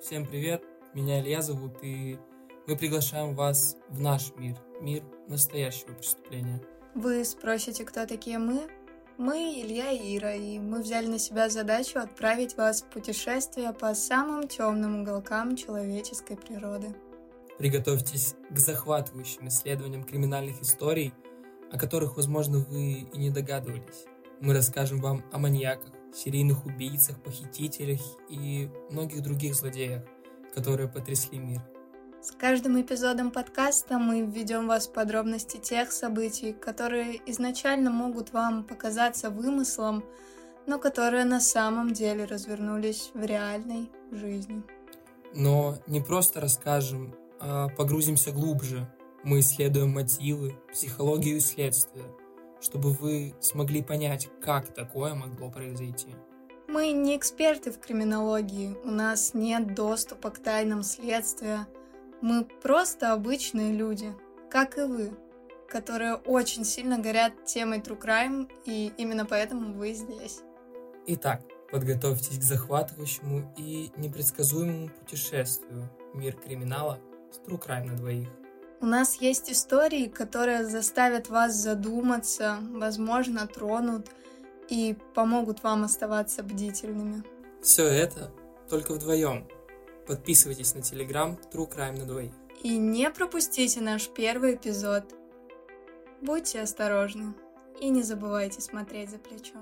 Всем 0.00 0.24
привет, 0.24 0.62
меня 0.94 1.20
Илья 1.20 1.42
зовут, 1.42 1.72
и 1.82 2.18
мы 2.68 2.76
приглашаем 2.76 3.34
вас 3.34 3.76
в 3.88 4.00
наш 4.00 4.32
мир, 4.36 4.56
мир 4.80 5.02
настоящего 5.26 5.92
преступления. 5.92 6.62
Вы 6.94 7.24
спросите, 7.24 7.84
кто 7.84 8.06
такие 8.06 8.38
мы? 8.38 8.68
Мы 9.16 9.60
Илья 9.60 9.90
и 9.90 10.16
Ира, 10.16 10.34
и 10.34 10.60
мы 10.60 10.82
взяли 10.82 11.08
на 11.08 11.18
себя 11.18 11.48
задачу 11.48 11.98
отправить 11.98 12.56
вас 12.56 12.82
в 12.82 12.84
путешествие 12.86 13.72
по 13.72 13.92
самым 13.94 14.46
темным 14.46 15.02
уголкам 15.02 15.56
человеческой 15.56 16.36
природы. 16.36 16.94
Приготовьтесь 17.58 18.36
к 18.50 18.56
захватывающим 18.56 19.48
исследованиям 19.48 20.04
криминальных 20.04 20.62
историй, 20.62 21.12
о 21.72 21.78
которых, 21.78 22.16
возможно, 22.16 22.58
вы 22.60 23.00
и 23.00 23.18
не 23.18 23.30
догадывались. 23.30 24.06
Мы 24.40 24.54
расскажем 24.54 25.00
вам 25.00 25.24
о 25.32 25.38
маньяках, 25.38 25.90
серийных 26.14 26.66
убийцах, 26.66 27.20
похитителях 27.22 28.00
и 28.28 28.70
многих 28.90 29.22
других 29.22 29.54
злодеях, 29.54 30.02
которые 30.54 30.88
потрясли 30.88 31.38
мир. 31.38 31.60
С 32.20 32.32
каждым 32.32 32.80
эпизодом 32.80 33.30
подкаста 33.30 33.98
мы 33.98 34.22
введем 34.22 34.66
вас 34.66 34.88
в 34.88 34.92
подробности 34.92 35.56
тех 35.56 35.92
событий, 35.92 36.52
которые 36.52 37.20
изначально 37.30 37.90
могут 37.90 38.32
вам 38.32 38.64
показаться 38.64 39.30
вымыслом, 39.30 40.04
но 40.66 40.78
которые 40.78 41.24
на 41.24 41.40
самом 41.40 41.92
деле 41.92 42.24
развернулись 42.24 43.10
в 43.14 43.24
реальной 43.24 43.90
жизни. 44.10 44.62
Но 45.34 45.78
не 45.86 46.00
просто 46.00 46.40
расскажем, 46.40 47.14
а 47.40 47.68
погрузимся 47.68 48.32
глубже. 48.32 48.92
Мы 49.22 49.40
исследуем 49.40 49.90
мотивы, 49.90 50.58
психологию 50.72 51.36
и 51.36 51.40
следствие– 51.40 52.04
чтобы 52.60 52.90
вы 52.90 53.34
смогли 53.40 53.82
понять, 53.82 54.28
как 54.40 54.72
такое 54.74 55.14
могло 55.14 55.50
произойти. 55.50 56.14
Мы 56.68 56.92
не 56.92 57.16
эксперты 57.16 57.70
в 57.70 57.78
криминологии, 57.78 58.76
у 58.84 58.90
нас 58.90 59.32
нет 59.32 59.74
доступа 59.74 60.30
к 60.30 60.38
тайнам 60.38 60.82
следствия. 60.82 61.66
Мы 62.20 62.44
просто 62.44 63.12
обычные 63.12 63.72
люди, 63.72 64.14
как 64.50 64.76
и 64.76 64.82
вы, 64.82 65.12
которые 65.68 66.16
очень 66.16 66.64
сильно 66.64 66.98
горят 66.98 67.44
темой 67.46 67.78
True 67.78 68.00
Crime, 68.00 68.50
и 68.64 68.92
именно 68.98 69.24
поэтому 69.24 69.72
вы 69.72 69.92
здесь. 69.92 70.40
Итак, 71.06 71.42
подготовьтесь 71.70 72.38
к 72.38 72.42
захватывающему 72.42 73.54
и 73.56 73.90
непредсказуемому 73.96 74.88
путешествию 74.88 75.88
в 76.12 76.18
мир 76.18 76.34
криминала 76.34 76.98
с 77.30 77.38
True 77.48 77.58
Crime 77.58 77.84
на 77.84 77.96
двоих. 77.96 78.28
У 78.80 78.86
нас 78.86 79.16
есть 79.16 79.50
истории, 79.50 80.06
которые 80.06 80.64
заставят 80.64 81.28
вас 81.28 81.54
задуматься, 81.54 82.58
возможно, 82.70 83.46
тронут 83.46 84.08
и 84.68 84.96
помогут 85.14 85.64
вам 85.64 85.84
оставаться 85.84 86.44
бдительными. 86.44 87.24
Все 87.60 87.84
это 87.84 88.30
только 88.68 88.92
вдвоем. 88.92 89.48
Подписывайтесь 90.06 90.74
на 90.74 90.82
телеграм 90.82 91.38
True 91.52 91.68
Crime 91.68 91.98
на 91.98 92.06
двоих. 92.06 92.32
И 92.62 92.76
не 92.76 93.10
пропустите 93.10 93.80
наш 93.80 94.08
первый 94.08 94.54
эпизод. 94.54 95.04
Будьте 96.20 96.60
осторожны 96.60 97.34
и 97.80 97.88
не 97.88 98.02
забывайте 98.02 98.60
смотреть 98.60 99.10
за 99.10 99.18
плечо. 99.18 99.58